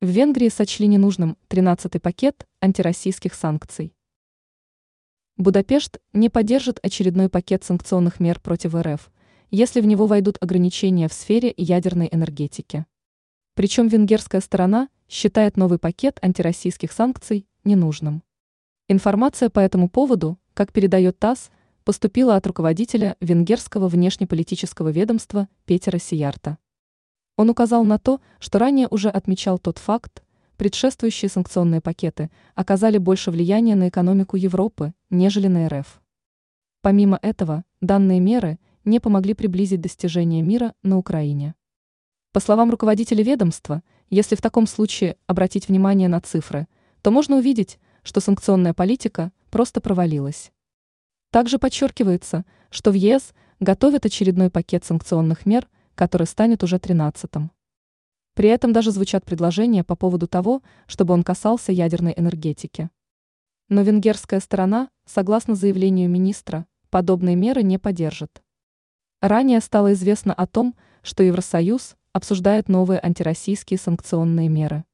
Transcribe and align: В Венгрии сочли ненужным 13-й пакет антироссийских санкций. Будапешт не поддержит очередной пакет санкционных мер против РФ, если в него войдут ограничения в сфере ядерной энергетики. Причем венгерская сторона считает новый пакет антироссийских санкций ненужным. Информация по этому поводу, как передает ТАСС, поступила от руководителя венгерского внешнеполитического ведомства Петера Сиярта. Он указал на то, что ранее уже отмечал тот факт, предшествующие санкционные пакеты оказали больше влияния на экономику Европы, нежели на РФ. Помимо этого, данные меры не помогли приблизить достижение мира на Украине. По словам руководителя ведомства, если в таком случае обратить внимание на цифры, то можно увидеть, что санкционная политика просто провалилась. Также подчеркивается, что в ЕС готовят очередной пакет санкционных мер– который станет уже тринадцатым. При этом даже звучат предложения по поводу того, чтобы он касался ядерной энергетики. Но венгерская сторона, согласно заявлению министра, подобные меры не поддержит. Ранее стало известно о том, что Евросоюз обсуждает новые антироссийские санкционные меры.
В 0.00 0.06
Венгрии 0.06 0.48
сочли 0.48 0.86
ненужным 0.86 1.36
13-й 1.48 1.98
пакет 1.98 2.46
антироссийских 2.60 3.34
санкций. 3.34 3.92
Будапешт 5.36 5.98
не 6.12 6.28
поддержит 6.28 6.78
очередной 6.84 7.28
пакет 7.28 7.64
санкционных 7.64 8.20
мер 8.20 8.38
против 8.38 8.76
РФ, 8.76 9.10
если 9.50 9.80
в 9.80 9.86
него 9.86 10.06
войдут 10.06 10.38
ограничения 10.40 11.08
в 11.08 11.12
сфере 11.12 11.52
ядерной 11.56 12.08
энергетики. 12.12 12.86
Причем 13.54 13.88
венгерская 13.88 14.40
сторона 14.40 14.88
считает 15.08 15.56
новый 15.56 15.80
пакет 15.80 16.20
антироссийских 16.22 16.92
санкций 16.92 17.48
ненужным. 17.64 18.22
Информация 18.86 19.50
по 19.50 19.58
этому 19.58 19.88
поводу, 19.88 20.38
как 20.54 20.72
передает 20.72 21.18
ТАСС, 21.18 21.50
поступила 21.82 22.36
от 22.36 22.46
руководителя 22.46 23.16
венгерского 23.20 23.88
внешнеполитического 23.88 24.90
ведомства 24.90 25.48
Петера 25.64 25.98
Сиярта. 25.98 26.56
Он 27.38 27.50
указал 27.50 27.84
на 27.84 28.00
то, 28.00 28.20
что 28.40 28.58
ранее 28.58 28.88
уже 28.90 29.08
отмечал 29.08 29.60
тот 29.60 29.78
факт, 29.78 30.24
предшествующие 30.56 31.28
санкционные 31.28 31.80
пакеты 31.80 32.32
оказали 32.56 32.98
больше 32.98 33.30
влияния 33.30 33.76
на 33.76 33.88
экономику 33.88 34.36
Европы, 34.36 34.92
нежели 35.08 35.46
на 35.46 35.68
РФ. 35.68 36.02
Помимо 36.82 37.16
этого, 37.22 37.64
данные 37.80 38.18
меры 38.18 38.58
не 38.84 38.98
помогли 38.98 39.34
приблизить 39.34 39.80
достижение 39.80 40.42
мира 40.42 40.74
на 40.82 40.98
Украине. 40.98 41.54
По 42.32 42.40
словам 42.40 42.72
руководителя 42.72 43.22
ведомства, 43.22 43.84
если 44.10 44.34
в 44.34 44.42
таком 44.42 44.66
случае 44.66 45.16
обратить 45.28 45.68
внимание 45.68 46.08
на 46.08 46.20
цифры, 46.20 46.66
то 47.02 47.12
можно 47.12 47.36
увидеть, 47.36 47.78
что 48.02 48.18
санкционная 48.18 48.74
политика 48.74 49.30
просто 49.50 49.80
провалилась. 49.80 50.50
Также 51.30 51.60
подчеркивается, 51.60 52.44
что 52.70 52.90
в 52.90 52.94
ЕС 52.94 53.32
готовят 53.60 54.06
очередной 54.06 54.50
пакет 54.50 54.84
санкционных 54.84 55.46
мер– 55.46 55.68
который 55.98 56.28
станет 56.28 56.62
уже 56.62 56.78
тринадцатым. 56.78 57.50
При 58.34 58.48
этом 58.48 58.72
даже 58.72 58.92
звучат 58.92 59.24
предложения 59.24 59.82
по 59.82 59.96
поводу 59.96 60.28
того, 60.28 60.62
чтобы 60.86 61.12
он 61.12 61.24
касался 61.24 61.72
ядерной 61.72 62.14
энергетики. 62.16 62.88
Но 63.68 63.82
венгерская 63.82 64.38
сторона, 64.38 64.90
согласно 65.06 65.56
заявлению 65.56 66.08
министра, 66.08 66.66
подобные 66.88 67.34
меры 67.34 67.64
не 67.64 67.78
поддержит. 67.78 68.44
Ранее 69.20 69.58
стало 69.60 69.92
известно 69.92 70.32
о 70.32 70.46
том, 70.46 70.76
что 71.02 71.24
Евросоюз 71.24 71.96
обсуждает 72.12 72.68
новые 72.68 73.00
антироссийские 73.00 73.76
санкционные 73.76 74.48
меры. 74.48 74.84